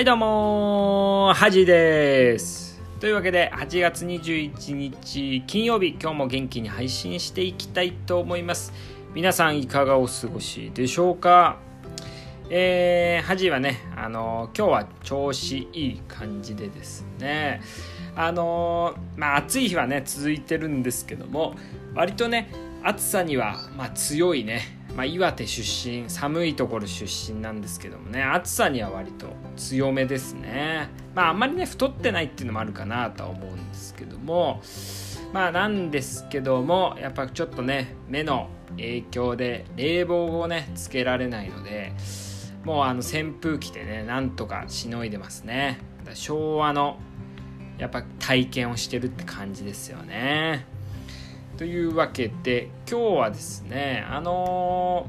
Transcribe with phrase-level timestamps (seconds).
[0.00, 2.80] はいどうもはじです。
[3.00, 8.72] というわけで8月21日金曜日今日も元気に配信していきたいと思います。
[9.12, 11.58] 皆さんいかがお過ごしでしょうか？
[12.48, 17.60] えー、はじはねあの今日は調子いい感じでですね。
[18.16, 21.56] あのまあ暑い日はね続いてるんですけども
[21.94, 22.50] 割とね
[22.82, 24.62] 暑さにはまあ強いね
[25.00, 30.90] まあ、岩手出身寒いところ出身なんですけどもね暑さには割と強めですね。
[31.14, 34.60] まああんまりね太ってないっていうのもあるかなとは思うんですけども
[35.32, 41.94] まあなんですけどもやっぱちょっとね目の影響で冷房をねつけられないので
[42.62, 45.78] もうあの扇風機でねなんとかしのいでますね。
[46.12, 46.98] 昭和の
[47.78, 50.66] やっぱ体験をしてるって感じですよね。
[51.60, 55.06] というわけで今日はですねあの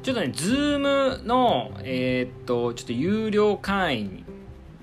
[0.00, 4.24] ー、ちょっとねズームのえー、っとちょっと有料会員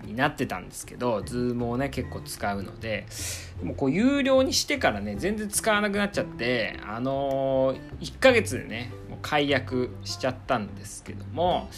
[0.04, 3.06] になってたんですけどズームをね結構使うので
[3.64, 11.70] もうこう有料にしてからね全然使わなくなっちゃってあのー、1ヶ月でねもう解約しちゃったんですけども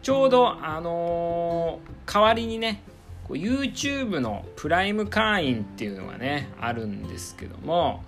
[0.00, 2.80] ちょうどあの代わりにね
[3.36, 8.04] YouTube のプライム会員っていうのがねあるんですけども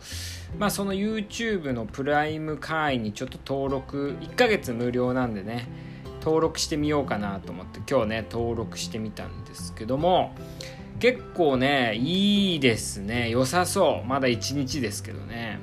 [0.59, 5.69] まあその YouTube のプライム会員にちょっと登録1ヶ月無料なんでね
[6.21, 10.35] 登録してみようかなと思って今日ね登録してみたんですけども
[11.01, 13.31] 結構ねいいですね。
[13.31, 14.07] 良さそう。
[14.07, 15.59] まだ1日ですけどね。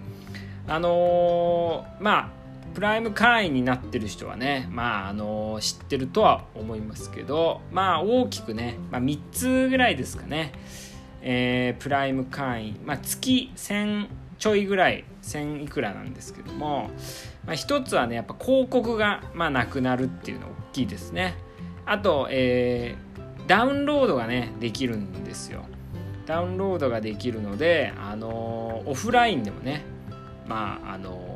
[0.68, 2.30] あのー、まあ
[2.78, 10.52] プライム会員になってる人はねまああの知ってるとは思いますけどまあ大きくね、まあ、3つぐらいですかね、
[11.24, 16.92] えー、プライム会員、まあ、月1000ちょいぐらい1000いくらなんですけども、
[17.48, 21.36] まあ、1つはねやっぱ広告が、まあ、なくなるっていうの大きいですね。
[21.88, 25.66] あと、えー、ダウンロードがねできるんですよ。
[26.28, 29.84] ダウンロードができるので、あのオフラインでもね
[30.48, 31.27] まああの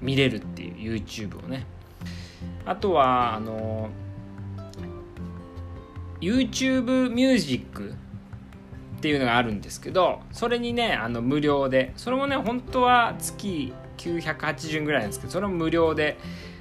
[0.00, 1.66] 見れるっていう YouTube をね。
[2.64, 3.90] あとはあの
[6.20, 7.94] YouTube ミュージック
[8.96, 16.18] っていうのがあるんですけどそれにねあの無料でそれもね本当は月980円ぐらいなんですけどそれも無料で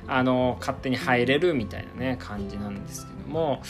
[0.08, 3.64] あの勝手に入れるみたいなね感じなんですけども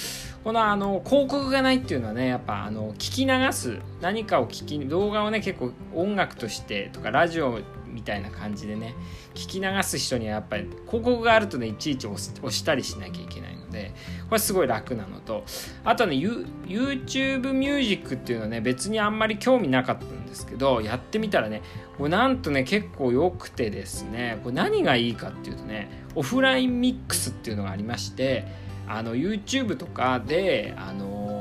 [0.43, 7.59] このあの広告がないっていうのはねやっぱあの聞き流す何かを聞き動画をね結構音楽としてとかラジオ
[7.95, 8.93] みたいな感じでね
[9.33, 12.17] 聞き流す人にはやっぱり広告があるとねいちいち押
[12.51, 13.93] したりしなきゃいけないので
[14.29, 15.45] これすごい楽なのと
[15.83, 21.61] あとね YouTube ミュージックっていうのはね別にあんまり興味なかったんですけどやってみたらね
[21.97, 28.45] これなんとね結構良くてですねこれ何がいいかっていうとねオフラインミックスっていうのがありまして
[28.87, 31.34] あの YouTube とかであの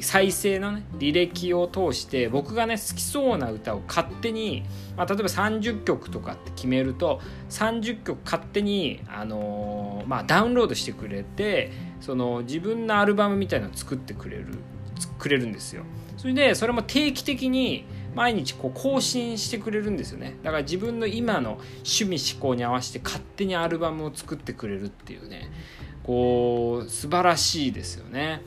[0.00, 4.64] 再生のね履歴を通して僕がね好きそうな歌を勝手に、
[4.96, 7.20] まあ、例えば30曲とかって決めると
[7.50, 14.46] 30曲勝手に、あのー、まあ、ダウンロードしてくれてその自分のアルバムみたいのを作ってくれる
[15.18, 15.84] くれるんですよ
[16.16, 17.84] それでそれも定期的に
[18.14, 25.50] 毎日こう更新してくれるんですよねだから自分の今の趣味思考に合わせて勝手にアルバムを作ってくれるっていうね
[26.02, 28.40] こう素晴らしいですよね。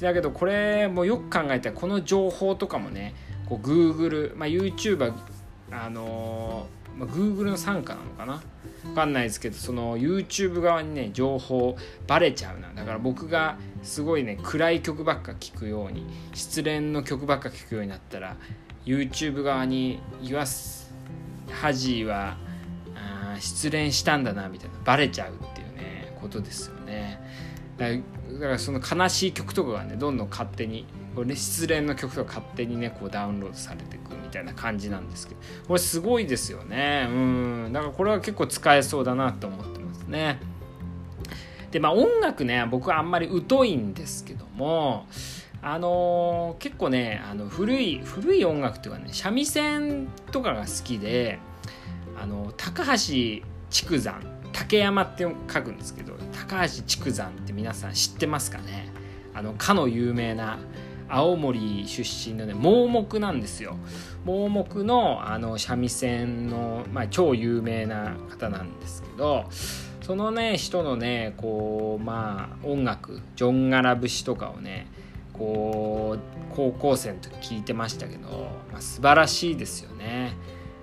[0.00, 3.14] だけどこれもよく考えたらこの情報とかもね
[3.48, 5.12] こう Google、まあ、YouTuber
[5.70, 8.42] あのー、まあ、Google の傘下なのかな？
[8.84, 11.76] 分かんないですけどその YouTube 側にね情報
[12.06, 12.72] バレちゃうな。
[12.72, 18.36] だから僕がすごいね暗い曲ばっか聴くように失恋の曲ばっか聴くようになったら
[18.84, 20.94] YouTube 側に言わす
[21.50, 22.36] ハジーは
[22.94, 27.20] あ失恋したんだなみたいなバレちゃうっていうねことですよね。
[27.78, 27.86] だ
[28.40, 30.86] からその悲しい曲とかがねどんどん勝手に、
[31.34, 37.06] 失恋の曲とか勝手にねこうダウンロードされていくみたいな感じなんですけどこれすごいですよね。
[37.10, 37.70] うん。
[37.72, 40.38] だからこれは結構使えそうだなと思ってますね。
[41.70, 45.06] でまあ音楽ね僕はあんまり疎いんですけども
[45.60, 51.38] あのー、結構ねあの古い古い音楽っていうかね三味線とかが好きで
[52.18, 58.88] あの高橋竹山竹山って書くんですけど高橋竹山って皆さん知ってますかね？
[59.34, 60.58] あのかの有名な
[61.08, 63.76] 青森出身のね盲目なんですよ。
[64.24, 69.44] 盲目のあの三味線の、まあ、超有名な方なんですけど
[70.00, 74.86] そのね人のねこうまあ音楽ジョン・ガラ節とかをね
[75.34, 78.28] こう高校生の時聞いてましたけど、
[78.72, 80.32] まあ、素晴らしいですよね。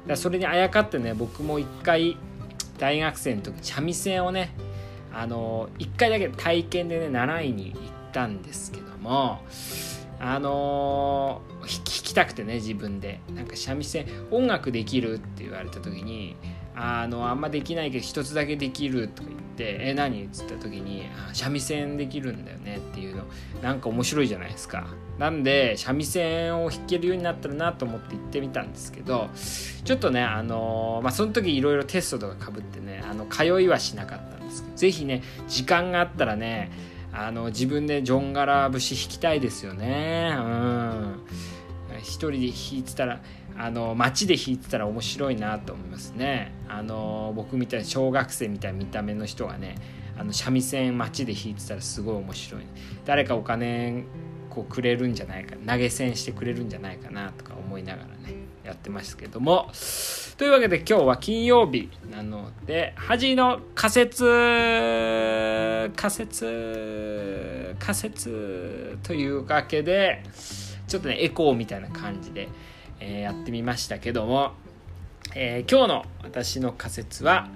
[0.05, 2.17] だそれにあやかってね僕も一回
[2.77, 4.53] 大学生の時三味線をね
[5.13, 7.81] あの1回だけ体験でね習いに行っ
[8.11, 9.41] たんですけども
[10.19, 11.82] あの弾
[12.13, 13.19] きたくてね自分で。
[13.35, 16.35] なんか三味線音楽できるって言われた時に
[16.75, 23.23] あのあんまできないけど一つだけできるとか言って「え何?」っつった時に「三味線できるんだよね」っていうの。
[23.61, 24.87] なんか面白いじゃないですか。
[25.17, 29.29] なんで三味線を弾けるようになったらなと思って行ってみたんですけど
[29.83, 36.71] ちょっとねあのまあその時いろいろテストとかかぶってねあの通いはしなかったんですけど是非ね時間があったらね
[37.13, 40.33] あの自分でジョンガラ節弾きたいですよね。
[40.35, 41.19] うん。
[42.03, 43.21] 一人で弾いてたら
[43.57, 46.53] あの街で弾いてたら面白いなと思いますね。
[46.67, 49.75] あの僕みたいな小学生みたいな見た目の人がね
[50.17, 52.61] あの三味線街で弾いてたらすごい面白い、
[53.05, 54.03] 誰かお金
[54.49, 59.71] こうくれるんじゃないか投げ銭してくれるんじゃないかなとか思いながらねやってますけども。
[60.37, 64.23] というわけで今日は金曜日なので恥の仮説
[65.95, 70.23] 仮説仮説というわけで
[70.93, 72.47] ちょっとねエコーみたいな感じで
[73.05, 74.53] えー、やってみましたけども、
[75.35, 77.49] えー、今日の私の仮説は、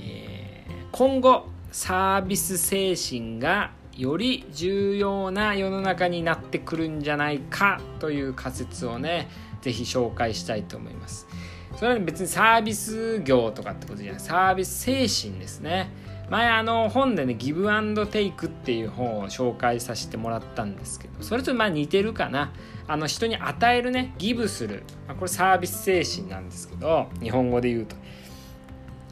[0.00, 9.28] えー、今後サービス精神がより重要な世の中になってくるんじゃないかという仮説をね
[9.62, 11.28] 是非紹介したいと思います。
[11.76, 14.20] それは別にサービス業とかってことじゃない。
[14.20, 15.90] サービス精神ですね。
[16.30, 22.52] 前あの本でねギブアンドテイクっていう本を紹介させてもらったんですけどそれとまあ似てるかな。
[22.86, 27.94] あの人に与えるねギブする、まあ、これサービス精神なんですけど日本語で言うと。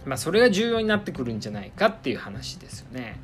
[0.04, 3.20] まあそれが重要になってくるんじゃないかっていう話ですよね。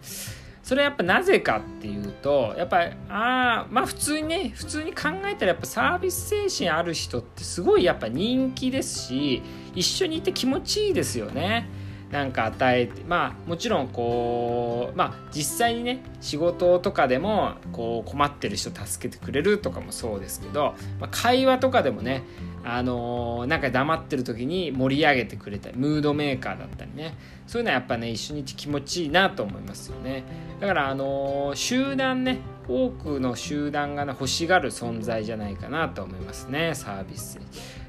[0.63, 9.43] それはやっぱなぜかっていうとやっぱああまあ普通にね普通に考えたらやっぱサービス精神ある人ってすごいやっぱ人気ですし
[9.75, 11.69] 一緒にいて気持ちいいですよね。
[12.15, 22.23] なんか与えてまあもちろんこうまあ実際にね仕事とかでもこう困ってる人助けてくれるとかもそうですけど、まあ、会話とかでもね
[22.63, 27.17] あのー、なんか黙ってる時に盛り上げてくれたりムードメーカーだったりね
[27.49, 30.23] そういうのはやっぱね一緒にいて気持ちいいなと思いますよね。
[30.61, 32.39] だからあのー、集団ね
[32.69, 37.41] 多くの集団が、ね、欲しがる存在じゃないかなと思いますねサービス。
[37.41, 37.45] に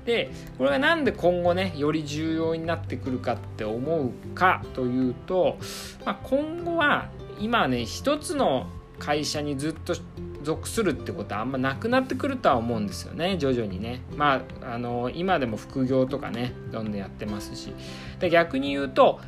[0.06, 5.58] でこれが何で今後ねより重要になってくるかって思うかというと、
[6.06, 7.10] まあ、今後は
[7.40, 8.68] 今ね一つの
[9.00, 9.96] 会社にずっと
[10.44, 14.02] 属するってことはあんまなくなってくるとは思うんですよね徐々にね。
[14.16, 17.74] まああの今でも副業とかねどんどんやってますし。
[18.20, 19.20] で逆に言うと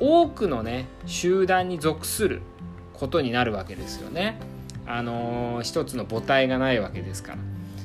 [0.00, 2.42] 多くのね集団に属する
[2.92, 4.38] ことになるわけですよね。
[4.86, 7.38] あの一つの母体がないわけですから、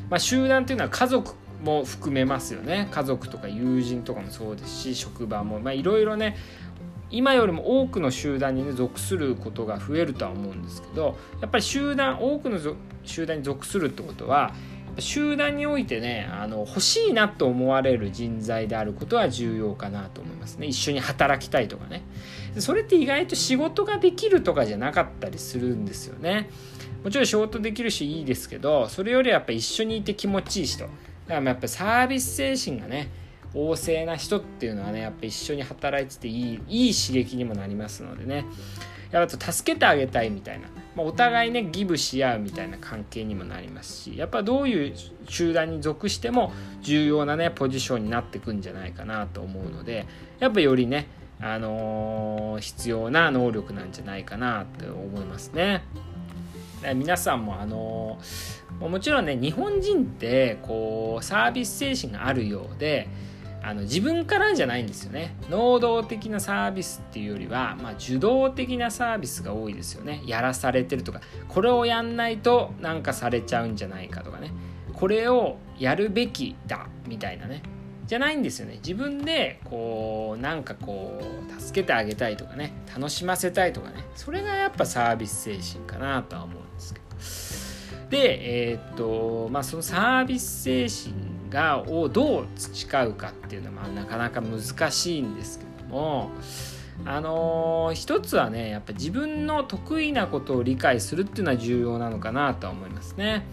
[0.10, 2.88] まあ、集団っていうのは家族も含めますよね。
[2.92, 5.60] 家族とか友人とかもそうですし職場も。
[5.72, 6.36] いろいろね
[7.12, 12.58] 今よりも多くの集団に、ね、属することが増えるとは思うんですけどやっぱり集団多くの
[13.04, 14.54] 集団に属するってことは
[15.00, 20.68] 集団においてねあの欲しいなと思われる人材であることは重要かなと思いますね。
[20.68, 22.04] 一緒に働きたいとかね。
[22.58, 26.50] それって意外と仕事ができるとかじゃなかったりするんですよね。
[27.04, 30.86] もちろん仕事できるしいいですけどそれよりはやっぱ一緒にいて気持ちいい人。
[31.32, 33.10] だからやっぱサービス精神がね
[33.54, 38.46] 旺盛な人っていうのはねやっぱ一緒に働いてていいいい刺激にもなりますのでね
[39.12, 44.94] やっぱ助けてあげたいみたいな、まあ、お互いねギブし合うみたいな関係にもなりますしやっぱどういう
[45.30, 50.06] 集団に属しても重要なねポジションになってくんじゃないかなと思うので
[50.40, 51.08] やっぱよりね
[51.40, 55.84] あのー、必要な能力なんじゃないかなと思いますね。
[56.96, 63.08] 皆さんもあのーもちろんね日本人ってこうサービス精神があるようで
[63.64, 65.36] あの自分からじゃないんですよね。
[65.50, 70.24] 能動的なサービスっていうよりは、まあ、受動的なサービスが多いですよね。
[70.26, 71.22] やらされてるとか。
[71.48, 74.52] これをやんないとなんかされちゃうんじゃないかとかね。
[74.94, 77.62] これをやるべきだみたいなね。
[78.08, 78.78] じゃないんですよね。
[78.78, 82.74] 自分でこうなんかこう助けてあげたいとかね。
[82.96, 84.06] 楽しませたいとかね。
[84.16, 87.61] それがやっぱサービス精神かなとは思うんですけど。
[88.12, 96.30] で、えー、っとまあ、そのサービス精神がをどう培うかっていうのは、なかなか難しいんですけども
[97.06, 103.46] あのー、一つはねやっぱ自分の得意なことを理解するっていうのは重要なのかなとは思いますね。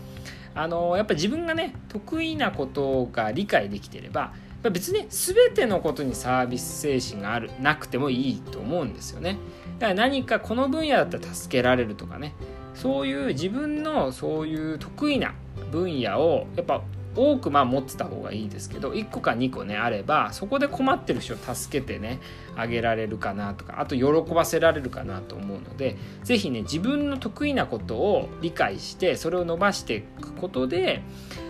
[0.55, 4.33] あのー、やっぱ自分がね得意なことが理解できてれば
[4.71, 9.39] 別に全てのことにサービス精神があるなくてもいいと思うんですよね。
[9.79, 12.35] だから何かこの分野だったら助けられるとかね
[12.79, 15.35] そういう自分のそういう得意な
[15.73, 16.83] 分野をやっぱ
[17.17, 22.21] 多くまあ持ってた方がいいですけど1個か2個ねあればそこで困ってる人を助けてね
[22.57, 31.03] あげられるかなとかあと喜ばせられるかなと思うので是非ね自分の得意なことを理解してそれを伸ばしていくことで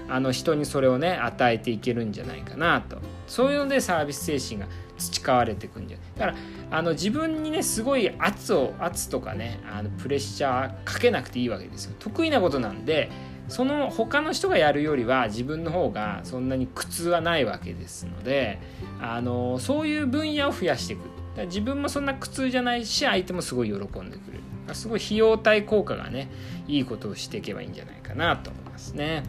[0.08, 2.96] あの人にそれをね与えていけるんじゃないかなと。
[3.26, 4.66] そういうのでサービス精神が
[4.98, 6.38] 培われていくんじゃだから
[6.70, 11.94] あの自分にねすごい圧を圧とかねあのプレッシャーかけなくていいわけですよ。
[11.98, 13.10] 得意なことなんで
[13.48, 18.60] その他の人がやるよりは自分の方がそんなに苦痛はないわけですので
[19.00, 21.00] あのそういう分野を増やしていく。
[21.46, 24.74] 自分もそんな苦痛じゃないし相手もすごい喜んでくれる。
[24.74, 26.30] すごい費用対効果がね
[26.66, 29.22] いいことをしていけばいいんじゃないかなと思いますね。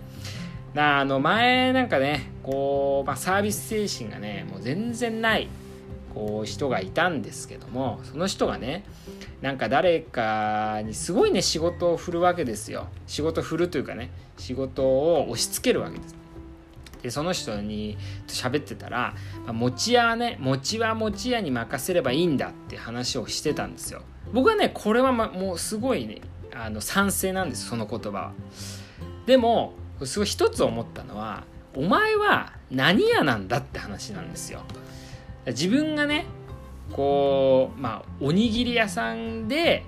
[0.76, 5.48] あの前なんかねこう、まあ、サービス精神がねもう全然ない。
[6.13, 8.84] こう人がいたんですけどもその人がね
[9.42, 12.88] なんか誰かにすごいね仕事を振るわけですよ。
[13.08, 16.16] 仕事振るというかね仕事を押し付けるわけです。
[17.01, 17.98] でその人に
[18.28, 24.01] 喋ってたら、まあ、餅屋はね餅は餅屋に任せればいいんだって話をしてたんですよ。
[24.34, 26.22] 僕はねこれは、ま、もうすごいね
[26.54, 28.32] あの賛成なんですその言葉は。
[29.25, 29.74] でも
[30.04, 31.44] すごい一つ思ったのは
[31.75, 34.63] お前は何屋なんだって話なんですよ。
[35.48, 36.25] 自分がね
[36.91, 39.86] こうまあおにぎり屋さんで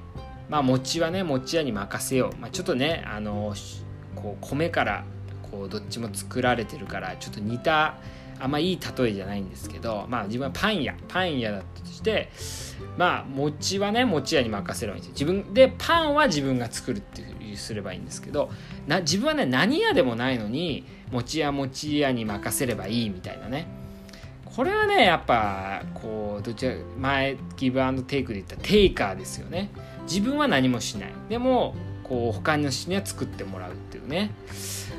[0.50, 3.54] まあ餅はね餅屋に任せよう、まあ、ちょっとねあの
[4.16, 5.04] こう米から
[5.52, 7.96] こうどっちも作られてるからちょっと似た
[8.40, 10.96] あんまいい例えじゃないんですけどまあ自分はパン屋。
[11.08, 12.30] パン屋だとして
[12.98, 15.28] まあ餅はね餅屋に任せればいいんですよ。
[15.32, 18.50] 自分でパンは自分が作るっていうすればいいんですけど
[18.88, 23.81] な自分はね何屋でもないのに餅屋餅屋に任せればいいみたいなね。
[24.56, 29.72] これはねやっぱこうどちら前ギブアンドテイクで言ったテイカーですよね。
[30.04, 31.14] 自分は何もしない。
[31.30, 34.32] でもこう他の人には作ってもらうっていうね。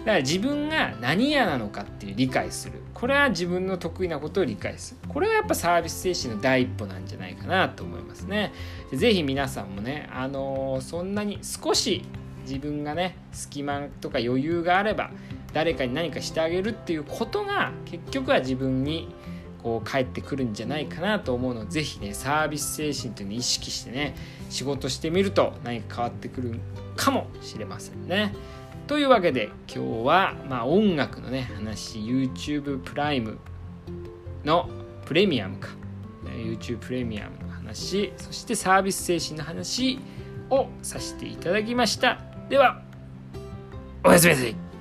[0.01, 2.81] だから自分が何屋なのかっていう理解する。
[2.95, 5.09] これは自分の得意なことを理解する。
[5.09, 8.53] これはやっぱサービス精神の第一歩なんじゃないかなと思いますね。
[8.93, 12.05] 是非皆さんもねあのー、そんなに少し
[12.47, 15.11] 自分がね隙間とか余裕があれば
[15.53, 19.15] 誰かに何かしてあげるっていうことが結局は自分に
[19.63, 24.15] こう返ってくるんじゃないかなと思うので是非ねサービス精神というのを意識してね
[24.51, 26.61] 仕事してみると何か変わってくる
[26.97, 28.35] かもしれませんね。
[28.87, 33.39] というわけで今日はまあ音楽のね話 YouTube プライム
[34.45, 34.69] の
[35.05, 35.69] プレミアムか。
[36.25, 39.99] YouTube プレミアムの話そしてサービス精神の話
[40.51, 42.19] をさせていただきました。
[42.49, 42.83] では
[44.05, 44.72] おやすみなさい。